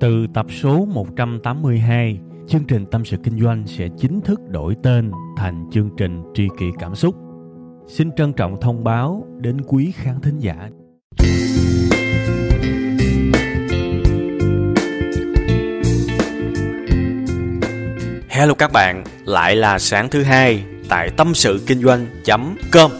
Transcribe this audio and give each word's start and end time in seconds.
Từ 0.00 0.26
tập 0.34 0.46
số 0.62 0.84
182, 0.84 2.18
chương 2.48 2.64
trình 2.64 2.86
Tâm 2.86 3.04
sự 3.04 3.16
Kinh 3.24 3.40
doanh 3.40 3.64
sẽ 3.66 3.88
chính 3.98 4.20
thức 4.20 4.40
đổi 4.48 4.76
tên 4.82 5.10
thành 5.36 5.70
chương 5.72 5.90
trình 5.96 6.22
Tri 6.34 6.48
kỷ 6.58 6.66
Cảm 6.78 6.94
xúc. 6.94 7.14
Xin 7.88 8.10
trân 8.16 8.32
trọng 8.32 8.60
thông 8.60 8.84
báo 8.84 9.26
đến 9.40 9.56
quý 9.66 9.92
khán 9.96 10.20
thính 10.20 10.38
giả. 10.38 10.68
Hello 18.28 18.54
các 18.54 18.72
bạn, 18.72 19.04
lại 19.24 19.56
là 19.56 19.78
sáng 19.78 20.08
thứ 20.10 20.22
hai 20.22 20.64
tại 20.88 21.10
tâm 21.16 21.34
sự 21.34 21.64
kinh 21.66 21.82
doanh.com 21.82 22.90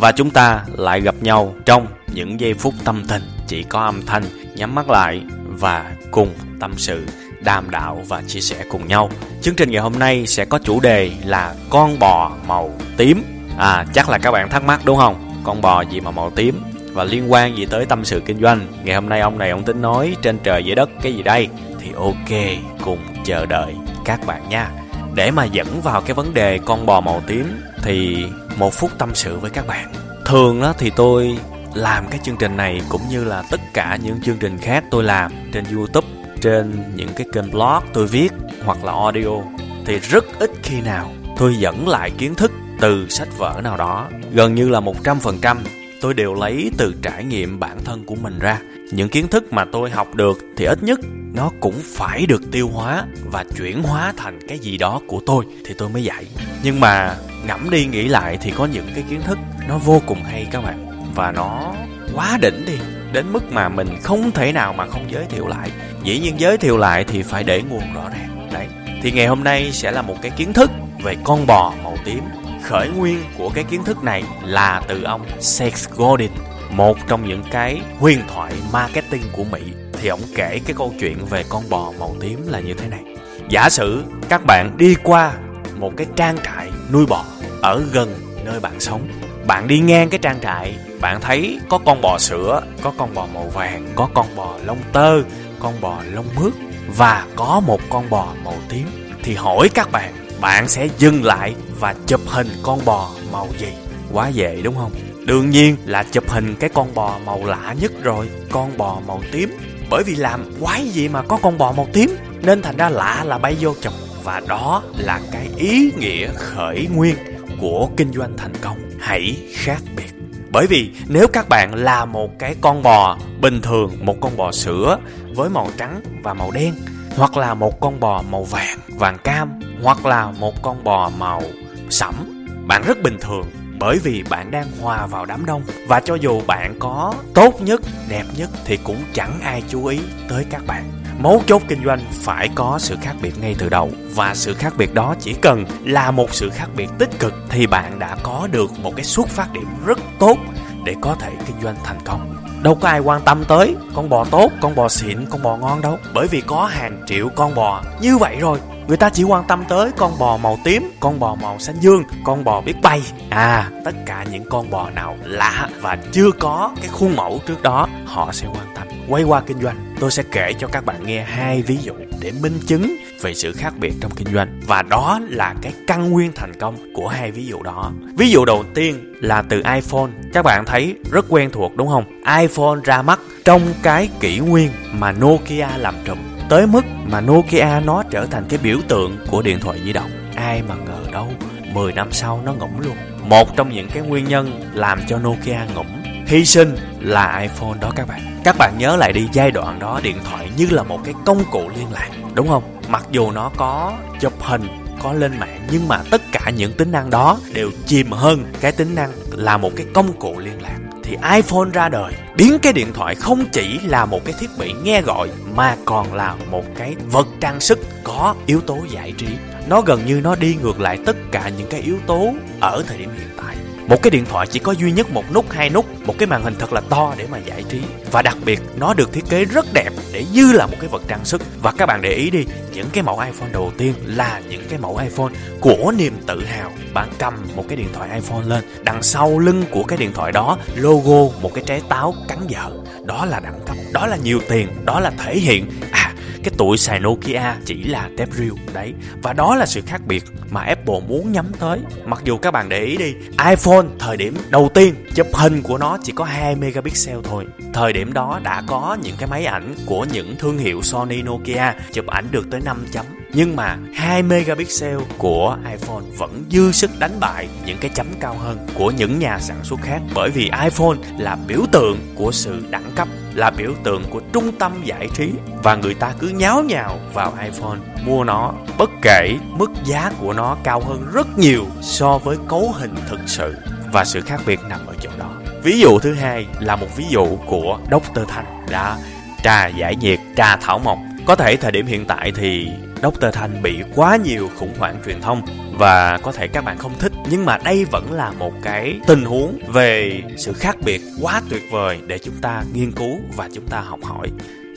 và 0.00 0.12
chúng 0.12 0.30
ta 0.30 0.64
lại 0.78 1.00
gặp 1.00 1.14
nhau 1.20 1.54
trong 1.66 1.86
những 2.14 2.40
giây 2.40 2.54
phút 2.54 2.74
tâm 2.84 3.02
tình 3.08 3.22
chỉ 3.46 3.62
có 3.62 3.80
âm 3.80 4.00
thanh 4.06 4.22
nhắm 4.56 4.74
mắt 4.74 4.90
lại 4.90 5.22
và 5.60 5.96
cùng 6.10 6.34
tâm 6.60 6.74
sự 6.76 7.06
đàm 7.40 7.70
đạo 7.70 8.02
và 8.08 8.22
chia 8.26 8.40
sẻ 8.40 8.64
cùng 8.68 8.88
nhau. 8.88 9.10
Chương 9.42 9.54
trình 9.54 9.70
ngày 9.70 9.82
hôm 9.82 9.98
nay 9.98 10.26
sẽ 10.26 10.44
có 10.44 10.58
chủ 10.58 10.80
đề 10.80 11.10
là 11.24 11.54
con 11.70 11.98
bò 11.98 12.32
màu 12.46 12.74
tím. 12.96 13.22
À 13.58 13.84
chắc 13.94 14.08
là 14.08 14.18
các 14.18 14.30
bạn 14.30 14.48
thắc 14.48 14.64
mắc 14.64 14.80
đúng 14.84 14.96
không? 14.96 15.42
Con 15.44 15.60
bò 15.60 15.80
gì 15.80 16.00
mà 16.00 16.10
màu 16.10 16.30
tím 16.30 16.62
và 16.92 17.04
liên 17.04 17.32
quan 17.32 17.56
gì 17.56 17.66
tới 17.66 17.86
tâm 17.86 18.04
sự 18.04 18.22
kinh 18.26 18.40
doanh? 18.40 18.66
Ngày 18.84 18.94
hôm 18.94 19.08
nay 19.08 19.20
ông 19.20 19.38
này 19.38 19.50
ông 19.50 19.64
tính 19.64 19.82
nói 19.82 20.16
trên 20.22 20.38
trời 20.38 20.64
dưới 20.64 20.74
đất 20.74 20.90
cái 21.02 21.14
gì 21.14 21.22
đây? 21.22 21.48
Thì 21.80 21.92
ok, 21.96 22.40
cùng 22.84 22.98
chờ 23.24 23.46
đợi 23.46 23.74
các 24.04 24.26
bạn 24.26 24.48
nha. 24.48 24.70
Để 25.14 25.30
mà 25.30 25.44
dẫn 25.44 25.80
vào 25.80 26.00
cái 26.00 26.14
vấn 26.14 26.34
đề 26.34 26.58
con 26.64 26.86
bò 26.86 27.00
màu 27.00 27.22
tím 27.26 27.60
thì 27.82 28.24
một 28.56 28.74
phút 28.74 28.90
tâm 28.98 29.14
sự 29.14 29.38
với 29.38 29.50
các 29.50 29.66
bạn. 29.66 29.92
Thường 30.26 30.62
đó 30.62 30.74
thì 30.78 30.90
tôi 30.96 31.38
làm 31.74 32.04
cái 32.10 32.20
chương 32.22 32.36
trình 32.36 32.56
này 32.56 32.82
cũng 32.88 33.02
như 33.10 33.24
là 33.24 33.42
tất 33.50 33.60
cả 33.74 33.98
những 34.02 34.20
chương 34.22 34.38
trình 34.38 34.58
khác 34.58 34.84
tôi 34.90 35.04
làm 35.04 35.32
trên 35.52 35.64
YouTube, 35.74 36.06
trên 36.40 36.82
những 36.94 37.08
cái 37.16 37.26
kênh 37.32 37.50
blog 37.50 37.82
tôi 37.92 38.06
viết 38.06 38.32
hoặc 38.64 38.84
là 38.84 38.92
audio 38.92 39.42
thì 39.86 39.98
rất 39.98 40.24
ít 40.38 40.50
khi 40.62 40.80
nào 40.80 41.12
tôi 41.36 41.56
dẫn 41.56 41.88
lại 41.88 42.10
kiến 42.10 42.34
thức 42.34 42.52
từ 42.80 43.08
sách 43.08 43.28
vở 43.38 43.60
nào 43.64 43.76
đó. 43.76 44.08
Gần 44.32 44.54
như 44.54 44.68
là 44.68 44.80
100% 44.80 45.56
tôi 46.00 46.14
đều 46.14 46.34
lấy 46.34 46.70
từ 46.78 46.94
trải 47.02 47.24
nghiệm 47.24 47.60
bản 47.60 47.78
thân 47.84 48.04
của 48.04 48.14
mình 48.14 48.38
ra. 48.38 48.58
Những 48.92 49.08
kiến 49.08 49.28
thức 49.28 49.52
mà 49.52 49.64
tôi 49.72 49.90
học 49.90 50.14
được 50.14 50.38
thì 50.56 50.64
ít 50.64 50.82
nhất 50.82 51.00
nó 51.34 51.50
cũng 51.60 51.80
phải 51.84 52.26
được 52.26 52.42
tiêu 52.52 52.68
hóa 52.68 53.04
và 53.24 53.44
chuyển 53.56 53.82
hóa 53.82 54.12
thành 54.16 54.38
cái 54.48 54.58
gì 54.58 54.78
đó 54.78 55.00
của 55.06 55.20
tôi 55.26 55.44
thì 55.64 55.74
tôi 55.78 55.88
mới 55.88 56.04
dạy. 56.04 56.24
Nhưng 56.62 56.80
mà 56.80 57.16
ngẫm 57.46 57.70
đi 57.70 57.86
nghĩ 57.86 58.08
lại 58.08 58.38
thì 58.40 58.50
có 58.50 58.66
những 58.66 58.86
cái 58.94 59.04
kiến 59.10 59.20
thức 59.24 59.38
nó 59.68 59.78
vô 59.78 60.02
cùng 60.06 60.22
hay 60.22 60.46
các 60.50 60.60
bạn 60.60 60.89
và 61.14 61.32
nó 61.32 61.74
quá 62.14 62.38
đỉnh 62.40 62.64
đi, 62.66 62.78
đến 63.12 63.32
mức 63.32 63.52
mà 63.52 63.68
mình 63.68 63.88
không 64.02 64.30
thể 64.30 64.52
nào 64.52 64.72
mà 64.72 64.86
không 64.86 65.10
giới 65.10 65.26
thiệu 65.26 65.46
lại. 65.46 65.70
Dĩ 66.02 66.18
nhiên 66.18 66.40
giới 66.40 66.56
thiệu 66.56 66.78
lại 66.78 67.04
thì 67.04 67.22
phải 67.22 67.44
để 67.44 67.62
nguồn 67.62 67.94
rõ 67.94 68.08
ràng. 68.08 68.48
Đấy, 68.52 68.66
thì 69.02 69.12
ngày 69.12 69.26
hôm 69.26 69.44
nay 69.44 69.70
sẽ 69.72 69.90
là 69.90 70.02
một 70.02 70.16
cái 70.22 70.30
kiến 70.30 70.52
thức 70.52 70.70
về 71.02 71.16
con 71.24 71.46
bò 71.46 71.72
màu 71.84 71.96
tím. 72.04 72.24
Khởi 72.62 72.88
nguyên 72.88 73.22
của 73.38 73.50
cái 73.54 73.64
kiến 73.64 73.84
thức 73.84 74.04
này 74.04 74.24
là 74.44 74.82
từ 74.88 75.02
ông 75.02 75.26
Seth 75.40 75.90
Godin, 75.96 76.30
một 76.70 76.98
trong 77.08 77.28
những 77.28 77.42
cái 77.50 77.80
huyền 77.98 78.20
thoại 78.34 78.52
marketing 78.72 79.22
của 79.32 79.44
Mỹ. 79.44 79.60
Thì 79.92 80.08
ông 80.08 80.20
kể 80.34 80.60
cái 80.66 80.74
câu 80.78 80.94
chuyện 81.00 81.26
về 81.26 81.44
con 81.48 81.62
bò 81.70 81.92
màu 81.98 82.16
tím 82.20 82.46
là 82.46 82.60
như 82.60 82.74
thế 82.74 82.88
này. 82.88 83.00
Giả 83.48 83.70
sử 83.70 84.04
các 84.28 84.44
bạn 84.46 84.76
đi 84.76 84.94
qua 85.02 85.32
một 85.76 85.92
cái 85.96 86.06
trang 86.16 86.36
trại 86.44 86.70
nuôi 86.92 87.06
bò 87.06 87.24
ở 87.62 87.82
gần 87.92 88.14
nơi 88.44 88.60
bạn 88.60 88.80
sống. 88.80 89.08
Bạn 89.46 89.68
đi 89.68 89.78
ngang 89.78 90.08
cái 90.08 90.18
trang 90.22 90.40
trại 90.42 90.76
bạn 91.00 91.20
thấy 91.20 91.58
có 91.68 91.78
con 91.78 92.00
bò 92.00 92.18
sữa, 92.18 92.62
có 92.82 92.92
con 92.98 93.14
bò 93.14 93.26
màu 93.34 93.44
vàng, 93.44 93.92
có 93.94 94.08
con 94.14 94.26
bò 94.36 94.54
lông 94.64 94.78
tơ, 94.92 95.22
con 95.58 95.80
bò 95.80 96.02
lông 96.12 96.26
mướt 96.36 96.52
và 96.96 97.26
có 97.36 97.60
một 97.60 97.80
con 97.90 98.10
bò 98.10 98.28
màu 98.44 98.56
tím 98.68 98.86
thì 99.22 99.34
hỏi 99.34 99.68
các 99.74 99.92
bạn 99.92 100.20
bạn 100.40 100.68
sẽ 100.68 100.88
dừng 100.98 101.24
lại 101.24 101.54
và 101.80 101.94
chụp 102.06 102.20
hình 102.26 102.48
con 102.62 102.84
bò 102.84 103.10
màu 103.32 103.48
gì? 103.58 103.68
Quá 104.12 104.28
dễ, 104.28 104.60
đúng 104.62 104.74
không? 104.74 104.92
Đương 105.24 105.50
nhiên 105.50 105.76
là 105.86 106.02
chụp 106.02 106.24
hình 106.28 106.54
cái 106.60 106.70
con 106.74 106.94
bò 106.94 107.18
màu 107.26 107.44
lạ 107.44 107.74
nhất 107.80 107.92
rồi, 108.02 108.30
con 108.50 108.76
bò 108.76 109.00
màu 109.06 109.22
tím. 109.32 109.56
Bởi 109.90 110.02
vì 110.02 110.14
làm 110.14 110.52
quái 110.60 110.88
gì 110.88 111.08
mà 111.08 111.22
có 111.22 111.38
con 111.42 111.58
bò 111.58 111.72
màu 111.72 111.88
tím? 111.92 112.16
Nên 112.42 112.62
thành 112.62 112.76
ra 112.76 112.88
lạ 112.88 113.24
là 113.26 113.38
bay 113.38 113.56
vô 113.60 113.74
chụp 113.80 113.92
và 114.24 114.40
đó 114.48 114.82
là 114.98 115.20
cái 115.32 115.48
ý 115.56 115.92
nghĩa 115.98 116.28
khởi 116.36 116.88
nguyên 116.94 117.16
của 117.60 117.88
kinh 117.96 118.12
doanh 118.12 118.36
thành 118.36 118.52
công. 118.60 118.78
Hãy 119.00 119.36
khác 119.54 119.82
biệt 119.96 120.19
bởi 120.52 120.66
vì 120.66 120.90
nếu 121.08 121.26
các 121.28 121.48
bạn 121.48 121.74
là 121.74 122.04
một 122.04 122.38
cái 122.38 122.56
con 122.60 122.82
bò, 122.82 123.18
bình 123.40 123.60
thường 123.62 123.90
một 124.00 124.16
con 124.20 124.36
bò 124.36 124.52
sữa 124.52 124.98
với 125.34 125.50
màu 125.50 125.68
trắng 125.78 126.00
và 126.22 126.34
màu 126.34 126.50
đen, 126.50 126.74
hoặc 127.16 127.36
là 127.36 127.54
một 127.54 127.80
con 127.80 128.00
bò 128.00 128.22
màu 128.22 128.44
vàng 128.44 128.78
vàng 128.88 129.18
cam, 129.24 129.60
hoặc 129.82 130.06
là 130.06 130.30
một 130.30 130.62
con 130.62 130.84
bò 130.84 131.10
màu 131.18 131.42
sẫm, 131.90 132.46
bạn 132.66 132.82
rất 132.86 133.02
bình 133.02 133.18
thường 133.20 133.50
bởi 133.80 133.98
vì 133.98 134.22
bạn 134.30 134.50
đang 134.50 134.66
hòa 134.80 135.06
vào 135.06 135.24
đám 135.26 135.46
đông. 135.46 135.62
Và 135.88 136.00
cho 136.00 136.14
dù 136.14 136.40
bạn 136.46 136.74
có 136.78 137.14
tốt 137.34 137.62
nhất, 137.62 137.80
đẹp 138.08 138.24
nhất 138.36 138.50
thì 138.64 138.76
cũng 138.76 139.04
chẳng 139.12 139.40
ai 139.42 139.62
chú 139.68 139.86
ý 139.86 140.00
tới 140.28 140.46
các 140.50 140.66
bạn. 140.66 140.84
Mấu 141.18 141.42
chốt 141.46 141.62
kinh 141.68 141.84
doanh 141.84 142.00
phải 142.12 142.48
có 142.54 142.78
sự 142.78 142.96
khác 143.02 143.16
biệt 143.22 143.38
ngay 143.40 143.54
từ 143.58 143.68
đầu. 143.68 143.90
Và 144.14 144.34
sự 144.34 144.54
khác 144.54 144.72
biệt 144.76 144.94
đó 144.94 145.14
chỉ 145.20 145.34
cần 145.34 145.64
là 145.84 146.10
một 146.10 146.34
sự 146.34 146.50
khác 146.50 146.68
biệt 146.76 146.88
tích 146.98 147.18
cực 147.18 147.34
thì 147.48 147.66
bạn 147.66 147.98
đã 147.98 148.16
có 148.22 148.48
được 148.52 148.70
một 148.82 148.92
cái 148.96 149.04
xuất 149.04 149.28
phát 149.28 149.52
điểm 149.52 149.66
rất 149.86 149.98
tốt 150.20 150.36
để 150.84 150.94
có 151.00 151.14
thể 151.14 151.30
kinh 151.46 151.56
doanh 151.62 151.76
thành 151.84 151.98
công. 152.04 152.34
Đâu 152.62 152.74
có 152.74 152.88
ai 152.88 153.00
quan 153.00 153.22
tâm 153.24 153.44
tới 153.48 153.76
con 153.94 154.08
bò 154.08 154.24
tốt, 154.24 154.50
con 154.60 154.74
bò 154.74 154.88
xịn, 154.88 155.26
con 155.30 155.42
bò 155.42 155.56
ngon 155.56 155.82
đâu. 155.82 155.98
Bởi 156.14 156.26
vì 156.26 156.40
có 156.40 156.64
hàng 156.64 157.02
triệu 157.06 157.28
con 157.28 157.54
bò 157.54 157.82
như 158.00 158.18
vậy 158.18 158.36
rồi 158.40 158.58
người 158.90 158.96
ta 158.96 159.10
chỉ 159.10 159.22
quan 159.22 159.44
tâm 159.48 159.64
tới 159.68 159.90
con 159.96 160.18
bò 160.18 160.36
màu 160.36 160.58
tím, 160.64 160.90
con 161.00 161.18
bò 161.18 161.34
màu 161.34 161.58
xanh 161.58 161.76
dương, 161.80 162.02
con 162.24 162.44
bò 162.44 162.60
biết 162.60 162.74
bay. 162.82 163.02
À 163.30 163.70
tất 163.84 163.94
cả 164.06 164.24
những 164.30 164.44
con 164.50 164.70
bò 164.70 164.90
nào 164.90 165.16
lạ 165.24 165.68
và 165.80 165.98
chưa 166.12 166.30
có 166.30 166.70
cái 166.80 166.88
khuôn 166.88 167.16
mẫu 167.16 167.40
trước 167.46 167.62
đó, 167.62 167.88
họ 168.04 168.32
sẽ 168.32 168.46
quan 168.46 168.66
tâm. 168.74 168.88
Quay 169.08 169.22
qua 169.22 169.40
kinh 169.40 169.60
doanh, 169.62 169.94
tôi 170.00 170.10
sẽ 170.10 170.22
kể 170.32 170.52
cho 170.58 170.66
các 170.66 170.84
bạn 170.84 171.06
nghe 171.06 171.22
hai 171.22 171.62
ví 171.62 171.76
dụ 171.76 171.92
để 172.20 172.32
minh 172.42 172.60
chứng 172.66 172.96
về 173.20 173.34
sự 173.34 173.52
khác 173.52 173.74
biệt 173.78 173.92
trong 174.00 174.10
kinh 174.16 174.34
doanh. 174.34 174.60
Và 174.66 174.82
đó 174.82 175.20
là 175.28 175.54
cái 175.62 175.72
căn 175.86 176.10
nguyên 176.10 176.32
thành 176.32 176.54
công 176.60 176.76
của 176.94 177.08
hai 177.08 177.30
ví 177.30 177.46
dụ 177.46 177.62
đó. 177.62 177.92
Ví 178.16 178.30
dụ 178.30 178.44
đầu 178.44 178.64
tiên 178.74 179.14
là 179.20 179.42
từ 179.42 179.62
iphone. 179.74 180.10
Các 180.32 180.42
bạn 180.42 180.64
thấy 180.66 180.94
rất 181.10 181.26
quen 181.28 181.50
thuộc 181.50 181.76
đúng 181.76 181.88
không? 181.88 182.04
iphone 182.38 182.80
ra 182.84 183.02
mắt 183.02 183.20
trong 183.44 183.62
cái 183.82 184.08
kỷ 184.20 184.38
nguyên 184.38 184.70
mà 184.92 185.12
nokia 185.12 185.68
làm 185.76 185.94
trùm 186.04 186.29
tới 186.50 186.66
mức 186.66 186.84
mà 187.04 187.20
nokia 187.20 187.80
nó 187.84 188.02
trở 188.10 188.26
thành 188.26 188.44
cái 188.48 188.58
biểu 188.62 188.78
tượng 188.88 189.18
của 189.30 189.42
điện 189.42 189.60
thoại 189.60 189.80
di 189.84 189.92
động. 189.92 190.10
Ai 190.34 190.62
mà 190.68 190.74
ngờ 190.74 190.98
đâu 191.12 191.28
10 191.74 191.92
năm 191.92 192.12
sau 192.12 192.40
nó 192.44 192.52
ngủm 192.52 192.70
luôn. 192.78 192.96
Một 193.24 193.56
trong 193.56 193.72
những 193.72 193.88
cái 193.88 194.02
nguyên 194.02 194.24
nhân 194.24 194.60
làm 194.74 195.00
cho 195.08 195.18
nokia 195.18 195.58
ngủm 195.74 195.86
hy 196.26 196.44
sinh 196.44 196.76
là 197.00 197.38
iphone 197.38 197.78
đó 197.80 197.92
các 197.96 198.08
bạn. 198.08 198.40
Các 198.44 198.56
bạn 198.58 198.74
nhớ 198.78 198.96
lại 198.96 199.12
đi, 199.12 199.28
giai 199.32 199.50
đoạn 199.50 199.78
đó 199.78 200.00
điện 200.02 200.16
thoại 200.30 200.50
như 200.56 200.66
là 200.70 200.82
một 200.82 201.00
cái 201.04 201.14
công 201.24 201.42
cụ 201.50 201.62
liên 201.76 201.92
lạc, 201.92 202.10
đúng 202.34 202.48
không? 202.48 202.62
Mặc 202.88 203.04
dù 203.10 203.30
nó 203.30 203.50
có 203.56 203.92
chụp 204.20 204.32
hình, 204.40 204.62
có 205.02 205.12
lên 205.12 205.38
mạng, 205.38 205.66
nhưng 205.72 205.88
mà 205.88 206.02
tất 206.10 206.22
cả 206.32 206.50
những 206.56 206.72
tính 206.72 206.92
năng 206.92 207.10
đó 207.10 207.38
đều 207.52 207.70
chìm 207.86 208.10
hơn 208.10 208.44
cái 208.60 208.72
tính 208.72 208.94
năng 208.94 209.10
là 209.32 209.56
một 209.56 209.70
cái 209.76 209.86
công 209.94 210.12
cụ 210.12 210.38
liên 210.38 210.62
lạc 210.62 210.78
thì 211.10 211.16
iPhone 211.36 211.70
ra 211.72 211.88
đời. 211.88 212.12
Biến 212.36 212.58
cái 212.62 212.72
điện 212.72 212.92
thoại 212.92 213.14
không 213.14 213.44
chỉ 213.52 213.78
là 213.78 214.04
một 214.04 214.24
cái 214.24 214.34
thiết 214.40 214.50
bị 214.58 214.72
nghe 214.82 215.02
gọi, 215.02 215.28
mà 215.54 215.76
còn 215.84 216.14
là 216.14 216.34
một 216.50 216.64
cái 216.76 216.94
vật 217.06 217.26
trang 217.40 217.60
sức 217.60 217.78
có 218.04 218.34
yếu 218.46 218.60
tố 218.60 218.78
giải 218.90 219.12
trí. 219.18 219.26
Nó 219.68 219.80
gần 219.80 220.06
như 220.06 220.20
nó 220.24 220.34
đi 220.36 220.56
ngược 220.62 220.80
lại 220.80 220.98
tất 221.06 221.16
cả 221.32 221.50
những 221.58 221.66
cái 221.70 221.80
yếu 221.80 221.96
tố 222.06 222.34
ở 222.60 222.84
thời 222.86 222.98
điểm 222.98 223.10
hiện 223.18 223.28
tại 223.36 223.56
một 223.90 224.02
cái 224.02 224.10
điện 224.10 224.24
thoại 224.24 224.46
chỉ 224.50 224.58
có 224.58 224.72
duy 224.72 224.92
nhất 224.92 225.10
một 225.10 225.24
nút, 225.34 225.50
hai 225.50 225.70
nút, 225.70 225.86
một 226.06 226.14
cái 226.18 226.26
màn 226.26 226.42
hình 226.42 226.54
thật 226.58 226.72
là 226.72 226.80
to 226.80 227.14
để 227.18 227.26
mà 227.30 227.38
giải 227.38 227.64
trí. 227.68 227.80
Và 228.10 228.22
đặc 228.22 228.36
biệt, 228.44 228.60
nó 228.76 228.94
được 228.94 229.12
thiết 229.12 229.24
kế 229.30 229.44
rất 229.44 229.66
đẹp 229.72 229.90
để 230.12 230.24
như 230.32 230.52
là 230.52 230.66
một 230.66 230.76
cái 230.80 230.88
vật 230.88 231.02
trang 231.08 231.24
sức. 231.24 231.42
Và 231.62 231.72
các 231.78 231.86
bạn 231.86 232.02
để 232.02 232.12
ý 232.12 232.30
đi, 232.30 232.44
những 232.72 232.90
cái 232.92 233.02
mẫu 233.02 233.18
iPhone 233.18 233.48
đầu 233.52 233.72
tiên 233.78 233.94
là 234.04 234.40
những 234.50 234.62
cái 234.70 234.78
mẫu 234.78 234.96
iPhone 234.96 235.32
của 235.60 235.92
niềm 235.96 236.12
tự 236.26 236.44
hào. 236.44 236.72
Bạn 236.94 237.08
cầm 237.18 237.34
một 237.56 237.64
cái 237.68 237.76
điện 237.76 237.88
thoại 237.92 238.10
iPhone 238.14 238.42
lên, 238.46 238.64
đằng 238.82 239.02
sau 239.02 239.38
lưng 239.38 239.64
của 239.70 239.82
cái 239.82 239.98
điện 239.98 240.12
thoại 240.14 240.32
đó, 240.32 240.58
logo 240.74 241.38
một 241.42 241.50
cái 241.54 241.64
trái 241.66 241.82
táo 241.88 242.14
cắn 242.28 242.38
dở 242.46 242.70
đó 243.04 243.24
là 243.24 243.40
đẳng 243.40 243.60
cấp, 243.66 243.76
đó 243.92 244.06
là 244.06 244.16
nhiều 244.16 244.40
tiền, 244.48 244.68
đó 244.84 245.00
là 245.00 245.10
thể 245.10 245.34
hiện. 245.34 245.66
À 245.92 245.99
cái 246.44 246.54
tuổi 246.58 246.76
xài 246.76 247.00
Nokia 247.00 247.56
chỉ 247.64 247.82
là 247.82 248.10
tép 248.16 248.32
riêu 248.32 248.54
đấy. 248.74 248.94
Và 249.22 249.32
đó 249.32 249.56
là 249.56 249.66
sự 249.66 249.80
khác 249.86 250.00
biệt 250.06 250.24
mà 250.50 250.60
Apple 250.60 251.00
muốn 251.08 251.32
nhắm 251.32 251.46
tới. 251.58 251.80
Mặc 252.04 252.20
dù 252.24 252.36
các 252.38 252.50
bạn 252.50 252.68
để 252.68 252.80
ý 252.80 252.96
đi, 252.96 253.14
iPhone 253.50 253.86
thời 253.98 254.16
điểm 254.16 254.36
đầu 254.50 254.68
tiên 254.74 254.94
chụp 255.14 255.26
hình 255.32 255.62
của 255.62 255.78
nó 255.78 255.98
chỉ 256.02 256.12
có 256.12 256.24
2 256.24 256.56
megapixel 256.56 257.18
thôi. 257.24 257.46
Thời 257.74 257.92
điểm 257.92 258.12
đó 258.12 258.40
đã 258.42 258.62
có 258.66 258.96
những 259.02 259.16
cái 259.18 259.28
máy 259.28 259.44
ảnh 259.44 259.74
của 259.86 260.06
những 260.12 260.36
thương 260.38 260.58
hiệu 260.58 260.82
Sony 260.82 261.22
Nokia 261.22 261.74
chụp 261.92 262.06
ảnh 262.06 262.26
được 262.30 262.46
tới 262.50 262.60
5 262.64 262.86
chấm 262.92 263.06
nhưng 263.32 263.56
mà 263.56 263.76
2 263.94 264.22
megapixel 264.22 264.98
của 265.18 265.56
iPhone 265.70 266.02
vẫn 266.18 266.44
dư 266.50 266.72
sức 266.72 266.90
đánh 266.98 267.20
bại 267.20 267.48
những 267.66 267.78
cái 267.80 267.90
chấm 267.94 268.06
cao 268.20 268.34
hơn 268.34 268.58
của 268.74 268.90
những 268.90 269.18
nhà 269.18 269.38
sản 269.40 269.56
xuất 269.62 269.80
khác 269.82 270.02
bởi 270.14 270.30
vì 270.30 270.42
iPhone 270.42 270.96
là 271.18 271.36
biểu 271.48 271.60
tượng 271.72 271.98
của 272.14 272.32
sự 272.32 272.62
đẳng 272.70 272.90
cấp 272.96 273.08
là 273.34 273.50
biểu 273.50 273.72
tượng 273.84 274.04
của 274.10 274.20
trung 274.32 274.52
tâm 274.58 274.72
giải 274.84 275.08
trí 275.14 275.32
và 275.62 275.74
người 275.74 275.94
ta 275.94 276.14
cứ 276.18 276.28
nháo 276.28 276.62
nhào 276.62 276.98
vào 277.14 277.32
iPhone 277.42 277.78
mua 278.06 278.24
nó 278.24 278.52
bất 278.78 278.90
kể 279.02 279.36
mức 279.50 279.70
giá 279.84 280.12
của 280.20 280.32
nó 280.32 280.56
cao 280.64 280.80
hơn 280.80 281.06
rất 281.12 281.38
nhiều 281.38 281.66
so 281.82 282.18
với 282.18 282.36
cấu 282.48 282.72
hình 282.72 282.94
thực 283.08 283.20
sự 283.26 283.54
và 283.92 284.04
sự 284.04 284.20
khác 284.20 284.40
biệt 284.46 284.60
nằm 284.68 284.86
ở 284.86 284.94
chỗ 285.00 285.10
đó. 285.18 285.30
Ví 285.62 285.80
dụ 285.80 285.98
thứ 285.98 286.14
hai 286.14 286.46
là 286.60 286.76
một 286.76 286.96
ví 286.96 287.04
dụ 287.10 287.36
của 287.46 287.78
Dr. 287.90 288.20
Thành 288.28 288.66
đã 288.70 288.96
trà 289.42 289.66
giải 289.66 289.96
nhiệt, 289.96 290.18
trà 290.36 290.56
thảo 290.56 290.78
mộc. 290.78 290.98
Có 291.26 291.36
thể 291.36 291.56
thời 291.56 291.72
điểm 291.72 291.86
hiện 291.86 292.04
tại 292.04 292.32
thì 292.36 292.68
Dr. 293.02 293.26
Thanh 293.32 293.62
bị 293.62 293.82
quá 293.94 294.16
nhiều 294.16 294.50
khủng 294.58 294.74
hoảng 294.78 294.96
truyền 295.06 295.20
thông 295.20 295.42
và 295.78 296.18
có 296.22 296.32
thể 296.32 296.48
các 296.48 296.64
bạn 296.64 296.78
không 296.78 296.98
thích 296.98 297.12
nhưng 297.30 297.44
mà 297.44 297.58
đây 297.64 297.84
vẫn 297.84 298.12
là 298.12 298.32
một 298.32 298.52
cái 298.62 299.00
tình 299.06 299.24
huống 299.24 299.58
về 299.68 300.22
sự 300.36 300.52
khác 300.52 300.76
biệt 300.84 301.02
quá 301.20 301.42
tuyệt 301.48 301.62
vời 301.70 302.00
để 302.06 302.18
chúng 302.18 302.36
ta 302.42 302.62
nghiên 302.72 302.92
cứu 302.92 303.18
và 303.36 303.48
chúng 303.54 303.66
ta 303.66 303.80
học 303.80 304.00
hỏi 304.02 304.30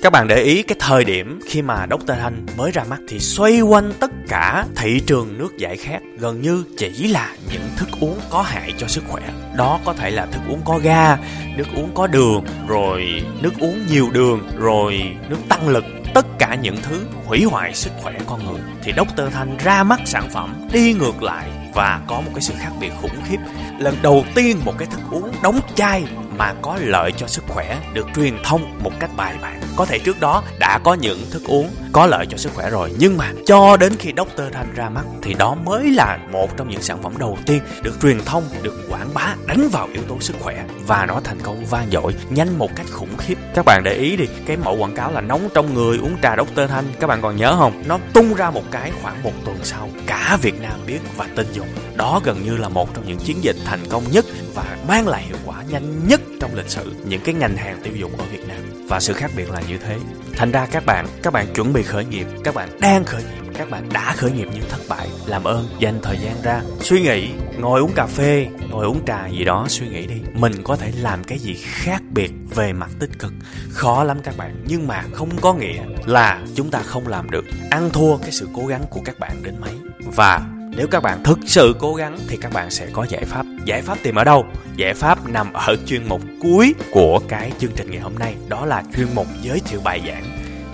các 0.04 0.12
bạn 0.12 0.28
để 0.28 0.36
ý 0.36 0.64
cái 0.64 0.76
thời 0.80 1.06
điểm 1.06 1.40
khi 1.46 1.62
mà 1.62 1.88
Dr. 1.92 2.12
Thanh 2.12 2.46
mới 2.58 2.72
ra 2.72 2.84
mắt 2.90 3.00
thì 3.08 3.20
xoay 3.20 3.62
quanh 3.62 3.94
tất 4.00 4.12
cả 4.28 4.66
thị 4.76 5.00
trường 5.00 5.38
nước 5.38 5.58
giải 5.58 5.78
khát 5.78 6.00
gần 6.18 6.42
như 6.42 6.64
chỉ 6.78 7.08
là 7.08 7.36
những 7.52 7.62
thức 7.78 7.90
uống 8.00 8.20
có 8.30 8.42
hại 8.42 8.74
cho 8.78 8.88
sức 8.88 9.04
khỏe. 9.08 9.24
Đó 9.56 9.80
có 9.86 9.94
thể 9.94 10.12
là 10.12 10.26
thức 10.26 10.42
uống 10.50 10.62
có 10.66 10.80
ga, 10.84 11.18
nước 11.58 11.68
uống 11.76 11.92
có 11.94 12.08
đường, 12.08 12.44
rồi 12.68 13.24
nước 13.42 13.54
uống 13.60 13.80
nhiều 13.92 14.10
đường, 14.14 14.42
rồi 14.58 15.02
nước 15.30 15.38
tăng 15.50 15.70
lực 15.70 15.86
tất 16.14 16.26
cả 16.40 16.56
những 16.56 16.78
thứ 16.82 17.06
hủy 17.26 17.44
hoại 17.44 17.74
sức 17.74 17.92
khỏe 18.02 18.14
con 18.28 18.46
người, 18.46 18.62
thì 18.84 18.94
Dr. 18.98 19.22
Thanh 19.32 19.58
ra 19.58 19.84
mắt 19.84 20.00
sản 20.06 20.30
phẩm, 20.30 20.68
đi 20.72 20.94
ngược 20.94 21.24
lại 21.24 21.50
và 21.74 22.02
có 22.08 22.22
một 22.22 22.32
cái 22.34 22.42
sự 22.42 22.54
khác 22.60 22.72
biệt 22.80 22.92
khủng 23.02 23.22
khiếp 23.26 23.38
lần 23.80 23.96
đầu 24.02 24.26
tiên 24.36 24.60
một 24.66 24.74
cái 24.78 24.88
thức 24.92 25.02
uống 25.12 25.32
đóng 25.44 25.60
chai 25.76 26.04
mà 26.38 26.54
có 26.62 26.78
lợi 26.82 27.12
cho 27.18 27.28
sức 27.28 27.44
khỏe 27.48 27.78
được 27.94 28.08
truyền 28.16 28.34
thông 28.44 28.80
một 28.84 28.92
cách 29.00 29.10
bài 29.18 29.36
bản 29.42 29.62
có 29.76 29.86
thể 29.86 30.00
trước 30.00 30.20
đó 30.20 30.44
đã 30.60 30.80
có 30.84 30.94
những 30.94 31.20
thức 31.32 31.44
uống 31.48 31.70
có 31.94 32.06
lợi 32.06 32.26
cho 32.30 32.38
sức 32.38 32.52
khỏe 32.56 32.70
rồi 32.70 32.92
nhưng 33.00 33.18
mà 33.18 33.32
cho 33.46 33.78
đến 33.78 33.94
khi 34.00 34.12
Dr. 34.18 34.42
Thanh 34.52 34.74
ra 34.76 34.90
mắt 34.90 35.06
thì 35.22 35.34
đó 35.34 35.56
mới 35.66 35.92
là 35.92 36.20
một 36.32 36.58
trong 36.58 36.70
những 36.70 36.82
sản 36.82 37.02
phẩm 37.04 37.14
đầu 37.18 37.38
tiên 37.46 37.62
được 37.82 38.02
truyền 38.02 38.20
thông, 38.26 38.44
được 38.62 38.88
quảng 38.90 39.10
bá, 39.14 39.36
đánh 39.48 39.70
vào 39.72 39.88
yếu 39.94 40.04
tố 40.04 40.20
sức 40.20 40.36
khỏe 40.40 40.66
và 40.88 41.06
nó 41.06 41.22
thành 41.24 41.40
công 41.44 41.66
vang 41.66 41.88
dội 41.92 42.16
nhanh 42.30 42.58
một 42.58 42.70
cách 42.76 42.86
khủng 42.92 43.18
khiếp 43.18 43.38
các 43.56 43.66
bạn 43.66 43.82
để 43.84 43.94
ý 43.94 44.16
đi, 44.16 44.26
cái 44.46 44.58
mẫu 44.58 44.78
quảng 44.78 44.96
cáo 44.96 45.12
là 45.12 45.22
nóng 45.22 45.50
trong 45.54 45.74
người 45.74 45.98
uống 45.98 46.16
trà 46.22 46.36
Dr. 46.36 46.62
Thanh 46.70 46.86
các 47.00 47.08
bạn 47.08 47.22
còn 47.22 47.36
nhớ 47.36 47.56
không 47.58 47.84
nó 47.88 48.00
tung 48.14 48.34
ra 48.34 48.52
một 48.52 48.64
cái 48.72 48.92
khoảng 49.02 49.24
một 49.24 49.34
tuần 49.46 49.58
sau, 49.64 49.90
cả 50.08 50.38
Việt 50.42 50.62
Nam 50.62 50.80
biết 50.88 51.00
và 51.18 51.28
tin 51.36 51.48
dùng 51.54 51.68
đó 51.96 52.22
gần 52.24 52.44
như 52.46 52.58
là 52.58 52.70
một 52.70 52.94
trong 52.94 53.08
những 53.08 53.18
chiến 53.18 53.44
dịch 53.44 53.56
thành 53.66 53.80
công 53.90 54.04
nhất 54.12 54.26
và 54.56 54.78
mang 54.88 55.08
lại 55.08 55.24
hiệu 55.24 55.38
quả 55.46 55.56
nhanh 55.70 56.08
nhất 56.08 56.22
trong 56.44 56.56
lịch 56.56 56.70
sử 56.70 56.94
những 57.06 57.22
cái 57.22 57.36
ngành 57.36 57.58
hàng 57.58 57.80
tiêu 57.84 57.94
dùng 57.96 58.18
ở 58.18 58.26
Việt 58.32 58.48
Nam. 58.48 58.58
Và 58.88 59.00
sự 59.00 59.14
khác 59.14 59.32
biệt 59.36 59.52
là 59.52 59.62
như 59.68 59.78
thế. 59.78 59.98
Thành 60.36 60.52
ra 60.52 60.68
các 60.72 60.86
bạn 60.86 61.08
các 61.24 61.34
bạn 61.34 61.46
chuẩn 61.56 61.74
bị 61.74 61.84
khởi 61.84 62.06
nghiệp, 62.06 62.28
các 62.44 62.56
bạn 62.56 62.70
đang 62.80 63.04
khởi 63.04 63.24
nghiệp, 63.24 63.52
các 63.54 63.70
bạn 63.70 63.90
đã 63.94 64.14
khởi 64.18 64.32
nghiệp 64.32 64.48
nhưng 64.54 64.64
thất 64.70 64.82
bại, 64.90 65.08
làm 65.26 65.44
ơn, 65.44 65.68
dành 65.80 66.00
thời 66.04 66.18
gian 66.18 66.36
ra, 66.44 66.62
suy 66.82 67.02
nghĩ, 67.02 67.30
ngồi 67.58 67.82
uống 67.82 67.92
cà 67.96 68.06
phê, 68.06 68.48
ngồi 68.70 68.86
uống 68.86 69.06
trà 69.06 69.28
gì 69.28 69.44
đó, 69.44 69.66
suy 69.70 69.88
nghĩ 69.88 70.08
đi. 70.08 70.22
Mình 70.34 70.54
có 70.64 70.76
thể 70.76 70.92
làm 71.02 71.24
cái 71.24 71.40
gì 71.40 71.54
khác 71.54 72.02
biệt 72.12 72.32
về 72.56 72.74
mặt 72.74 72.90
tích 73.00 73.20
cực? 73.20 73.34
Khó 73.70 74.04
lắm 74.04 74.18
các 74.24 74.38
bạn. 74.38 74.64
Nhưng 74.68 74.88
mà 74.88 75.04
không 75.14 75.30
có 75.42 75.54
nghĩa 75.54 75.84
là 76.06 76.42
chúng 76.56 76.72
ta 76.72 76.80
không 76.80 77.08
làm 77.08 77.30
được. 77.30 77.46
Ăn 77.70 77.90
thua 77.94 78.18
cái 78.18 78.32
sự 78.32 78.48
cố 78.54 78.66
gắng 78.66 78.84
của 78.90 79.02
các 79.06 79.20
bạn 79.20 79.44
đến 79.44 79.56
mấy. 79.62 79.74
Và 80.16 80.42
nếu 80.76 80.88
các 80.88 81.04
bạn 81.04 81.24
thực 81.24 81.40
sự 81.46 81.76
cố 81.80 81.94
gắng 81.94 82.18
thì 82.28 82.38
các 82.38 82.54
bạn 82.54 82.70
sẽ 82.70 82.88
có 82.94 83.06
giải 83.10 83.24
pháp. 83.26 83.46
Giải 83.66 83.82
pháp 83.82 83.98
tìm 84.04 84.16
ở 84.16 84.24
đâu? 84.24 84.46
Giải 84.76 84.94
pháp 84.94 85.28
nằm 85.30 85.54
ở 85.54 85.76
chuyên 85.86 86.08
mục 86.10 86.22
cuối 86.42 86.74
của 86.92 87.20
cái 87.28 87.52
chương 87.60 87.72
trình 87.76 87.92
ngày 87.92 88.00
hôm 88.00 88.16
nay, 88.20 88.36
đó 88.48 88.66
là 88.66 88.84
chuyên 88.96 89.08
mục 89.16 89.28
giới 89.42 89.60
thiệu 89.60 89.82
bài 89.84 90.02
giảng. 90.08 90.24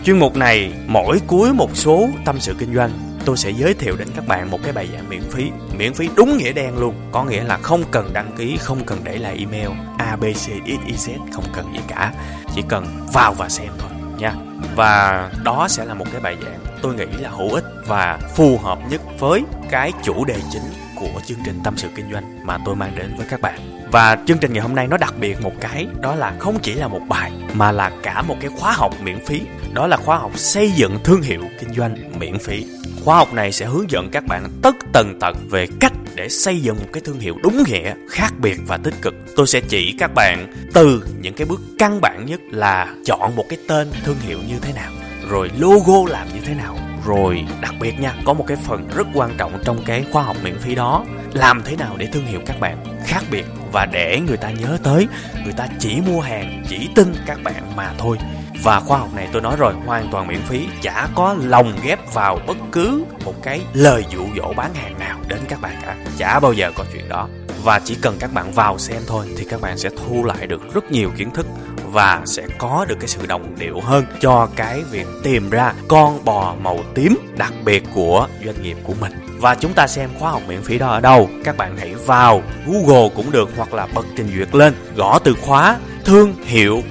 Chuyên 0.03 0.19
mục 0.19 0.35
này 0.35 0.71
mỗi 0.87 1.19
cuối 1.27 1.53
một 1.53 1.69
số 1.73 2.09
tâm 2.25 2.39
sự 2.39 2.55
kinh 2.59 2.75
doanh, 2.75 2.91
tôi 3.25 3.37
sẽ 3.37 3.49
giới 3.49 3.73
thiệu 3.73 3.95
đến 3.97 4.07
các 4.15 4.27
bạn 4.27 4.51
một 4.51 4.59
cái 4.63 4.73
bài 4.73 4.89
giảng 4.93 5.09
miễn 5.09 5.21
phí 5.21 5.51
miễn 5.77 5.93
phí 5.93 6.09
đúng 6.15 6.37
nghĩa 6.37 6.53
đen 6.53 6.77
luôn. 6.77 6.95
Có 7.11 7.23
nghĩa 7.23 7.43
là 7.43 7.57
không 7.57 7.83
cần 7.91 8.09
đăng 8.13 8.31
ký, 8.37 8.57
không 8.57 8.85
cần 8.85 8.99
để 9.03 9.17
lại 9.17 9.37
email 9.39 9.69
abcxyz 9.97 11.17
không 11.33 11.45
cần 11.53 11.73
gì 11.73 11.79
cả. 11.87 12.13
Chỉ 12.55 12.61
cần 12.67 13.07
vào 13.13 13.33
và 13.33 13.49
xem 13.49 13.69
thôi 13.79 13.88
nha. 14.19 14.33
Và 14.75 15.29
đó 15.43 15.67
sẽ 15.67 15.85
là 15.85 15.93
một 15.93 16.05
cái 16.11 16.21
bài 16.21 16.37
giảng 16.43 16.59
tôi 16.81 16.95
nghĩ 16.95 17.05
là 17.19 17.29
hữu 17.29 17.53
ích 17.53 17.63
và 17.87 18.19
phù 18.35 18.57
hợp 18.57 18.79
nhất 18.89 19.01
với 19.19 19.43
cái 19.69 19.91
chủ 20.03 20.25
đề 20.25 20.35
chính 20.51 20.61
của 20.95 21.21
chương 21.25 21.37
trình 21.45 21.59
tâm 21.63 21.77
sự 21.77 21.87
kinh 21.95 22.11
doanh 22.11 22.45
mà 22.45 22.57
tôi 22.65 22.75
mang 22.75 22.91
đến 22.95 23.13
với 23.17 23.27
các 23.29 23.41
bạn. 23.41 23.59
Và 23.91 24.17
chương 24.27 24.37
trình 24.37 24.53
ngày 24.53 24.61
hôm 24.61 24.75
nay 24.75 24.87
nó 24.87 24.97
đặc 24.97 25.13
biệt 25.19 25.41
một 25.41 25.53
cái, 25.61 25.87
đó 25.99 26.15
là 26.15 26.33
không 26.39 26.59
chỉ 26.59 26.73
là 26.73 26.87
một 26.87 27.01
bài, 27.09 27.31
mà 27.53 27.71
là 27.71 27.91
cả 28.03 28.21
một 28.21 28.35
cái 28.41 28.51
khóa 28.59 28.71
học 28.71 28.93
miễn 29.01 29.25
phí. 29.25 29.41
Đó 29.73 29.87
là 29.87 29.97
khóa 29.97 30.17
học 30.17 30.37
xây 30.37 30.71
dựng 30.71 30.97
thương 31.03 31.21
hiệu 31.21 31.41
kinh 31.59 31.73
doanh 31.73 32.19
miễn 32.19 32.39
phí 32.39 32.65
khóa 33.05 33.17
học 33.17 33.33
này 33.33 33.51
sẽ 33.51 33.65
hướng 33.65 33.91
dẫn 33.91 34.09
các 34.11 34.23
bạn 34.27 34.49
tất 34.61 34.75
tần 34.93 35.19
tật 35.19 35.37
về 35.49 35.67
cách 35.79 35.93
để 36.15 36.29
xây 36.29 36.59
dựng 36.59 36.77
một 36.79 36.87
cái 36.93 37.01
thương 37.05 37.19
hiệu 37.19 37.35
đúng 37.43 37.63
nghĩa, 37.67 37.93
khác 38.09 38.33
biệt 38.39 38.57
và 38.67 38.77
tích 38.77 38.93
cực. 39.01 39.13
Tôi 39.35 39.47
sẽ 39.47 39.59
chỉ 39.69 39.95
các 39.99 40.11
bạn 40.15 40.53
từ 40.73 41.03
những 41.21 41.33
cái 41.33 41.45
bước 41.45 41.61
căn 41.79 42.01
bản 42.01 42.25
nhất 42.25 42.39
là 42.51 42.93
chọn 43.05 43.35
một 43.35 43.45
cái 43.49 43.59
tên 43.67 43.91
thương 44.03 44.19
hiệu 44.19 44.39
như 44.47 44.59
thế 44.61 44.73
nào, 44.73 44.91
rồi 45.29 45.51
logo 45.57 46.11
làm 46.11 46.27
như 46.33 46.41
thế 46.45 46.53
nào, 46.53 46.77
rồi 47.05 47.45
đặc 47.61 47.73
biệt 47.81 47.99
nha, 47.99 48.13
có 48.25 48.33
một 48.33 48.45
cái 48.47 48.57
phần 48.57 48.87
rất 48.95 49.07
quan 49.13 49.31
trọng 49.37 49.59
trong 49.63 49.83
cái 49.85 50.05
khóa 50.11 50.23
học 50.23 50.37
miễn 50.43 50.57
phí 50.59 50.75
đó, 50.75 51.05
làm 51.33 51.61
thế 51.65 51.75
nào 51.75 51.95
để 51.97 52.05
thương 52.13 52.25
hiệu 52.25 52.39
các 52.45 52.59
bạn 52.59 52.77
khác 53.05 53.23
biệt 53.31 53.45
và 53.71 53.85
để 53.85 54.19
người 54.27 54.37
ta 54.37 54.51
nhớ 54.51 54.77
tới, 54.83 55.07
người 55.43 55.53
ta 55.53 55.67
chỉ 55.79 56.01
mua 56.07 56.21
hàng, 56.21 56.63
chỉ 56.69 56.89
tin 56.95 57.13
các 57.25 57.43
bạn 57.43 57.75
mà 57.75 57.93
thôi 57.97 58.17
và 58.63 58.79
khoa 58.79 58.97
học 58.97 59.09
này 59.15 59.29
tôi 59.31 59.41
nói 59.41 59.55
rồi, 59.55 59.73
hoàn 59.85 60.09
toàn 60.11 60.27
miễn 60.27 60.41
phí, 60.41 60.67
chả 60.81 61.07
có 61.15 61.35
lồng 61.39 61.73
ghép 61.83 62.13
vào 62.13 62.39
bất 62.47 62.57
cứ 62.71 63.03
một 63.25 63.33
cái 63.43 63.61
lời 63.73 64.05
dụ 64.09 64.25
dỗ 64.37 64.53
bán 64.53 64.73
hàng 64.73 64.99
nào 64.99 65.17
đến 65.27 65.39
các 65.49 65.61
bạn 65.61 65.75
cả. 65.85 65.95
Chả 66.17 66.39
bao 66.39 66.53
giờ 66.53 66.71
có 66.75 66.83
chuyện 66.93 67.09
đó. 67.09 67.27
Và 67.63 67.79
chỉ 67.79 67.97
cần 68.01 68.15
các 68.19 68.33
bạn 68.33 68.51
vào 68.51 68.77
xem 68.77 69.01
thôi 69.07 69.25
thì 69.37 69.45
các 69.49 69.61
bạn 69.61 69.77
sẽ 69.77 69.89
thu 69.89 70.23
lại 70.23 70.47
được 70.47 70.73
rất 70.73 70.91
nhiều 70.91 71.11
kiến 71.17 71.31
thức 71.31 71.45
và 71.85 72.21
sẽ 72.25 72.47
có 72.57 72.85
được 72.89 72.95
cái 72.99 73.07
sự 73.07 73.25
đồng 73.25 73.55
điệu 73.59 73.79
hơn 73.83 74.05
cho 74.19 74.47
cái 74.55 74.83
việc 74.91 75.07
tìm 75.23 75.49
ra 75.49 75.73
con 75.87 76.25
bò 76.25 76.55
màu 76.61 76.79
tím 76.95 77.17
đặc 77.37 77.53
biệt 77.65 77.83
của 77.93 78.27
doanh 78.45 78.63
nghiệp 78.63 78.77
của 78.83 78.93
mình. 79.01 79.13
Và 79.37 79.55
chúng 79.55 79.73
ta 79.73 79.87
xem 79.87 80.09
khóa 80.19 80.31
học 80.31 80.41
miễn 80.47 80.61
phí 80.61 80.77
đó 80.77 80.87
ở 80.87 80.99
đâu. 80.99 81.29
Các 81.43 81.57
bạn 81.57 81.77
hãy 81.77 81.95
vào 81.95 82.43
google 82.67 83.09
cũng 83.15 83.31
được 83.31 83.49
hoặc 83.57 83.73
là 83.73 83.87
bật 83.93 84.05
trình 84.15 84.31
duyệt 84.37 84.55
lên, 84.55 84.73
gõ 84.95 85.19
từ 85.19 85.33
khóa 85.41 85.77
thương 86.09 86.35
hiệu 86.43 86.83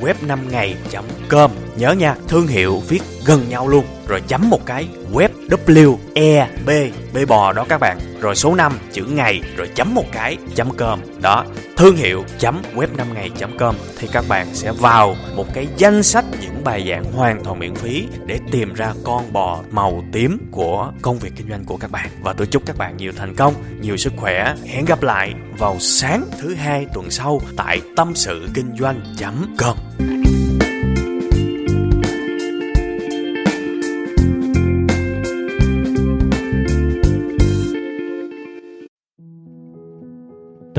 web 0.00 0.14
5 0.26 0.38
ngày 0.50 0.76
com 1.30 1.50
nhớ 1.76 1.92
nha, 1.92 2.16
thương 2.28 2.46
hiệu 2.46 2.82
viết 2.88 3.02
gần 3.26 3.48
nhau 3.48 3.68
luôn. 3.68 3.84
Rồi 4.08 4.20
chấm 4.28 4.50
một 4.50 4.66
cái, 4.66 4.88
web 5.12 5.28
w 5.48 5.96
e 6.14 6.48
b 6.66 6.70
b 7.14 7.18
bò 7.28 7.52
đó 7.52 7.66
các 7.68 7.80
bạn. 7.80 7.98
Rồi 8.20 8.36
số 8.36 8.54
5 8.54 8.78
chữ 8.92 9.04
ngày, 9.04 9.40
rồi 9.56 9.68
chấm 9.74 9.94
một 9.94 10.04
cái, 10.12 10.36
chấm 10.54 10.76
com. 10.76 11.00
Đó, 11.20 11.44
thương 11.76 11.96
hiệu 11.96 12.24
chấm 12.38 12.62
web 12.74 12.86
5 12.96 13.14
ngày 13.14 13.30
chấm 13.38 13.58
com. 13.58 13.74
Thì 13.98 14.08
các 14.12 14.24
bạn 14.28 14.46
sẽ 14.52 14.72
vào 14.72 15.16
một 15.36 15.54
cái 15.54 15.66
danh 15.76 16.02
sách 16.02 16.24
những 16.40 16.64
bài 16.64 16.86
giảng 16.88 17.04
hoàn 17.12 17.44
toàn 17.44 17.58
miễn 17.58 17.74
phí 17.74 18.06
để 18.26 18.38
tìm 18.50 18.74
ra 18.74 18.92
con 19.04 19.32
bò 19.32 19.60
màu 19.70 20.04
tím 20.12 20.38
của 20.50 20.92
công 21.02 21.18
việc 21.18 21.32
kinh 21.36 21.48
doanh 21.48 21.64
của 21.64 21.76
các 21.76 21.90
bạn. 21.90 22.08
Và 22.22 22.32
tôi 22.32 22.46
chúc 22.46 22.62
các 22.66 22.78
bạn 22.78 22.96
nhiều 22.96 23.12
thành 23.16 23.34
công, 23.34 23.54
nhiều 23.80 23.96
sức 23.96 24.12
khỏe. 24.16 24.54
Hẹn 24.66 24.84
gặp 24.84 25.02
lại 25.02 25.34
vào 25.58 25.76
sáng 25.80 26.24
thứ 26.40 26.54
hai 26.54 26.86
tuần 26.94 27.10
sau 27.10 27.40
tại 27.56 27.80
tâm 27.96 28.12
sự 28.14 28.48
kinh 28.54 28.76
doanh 28.78 29.14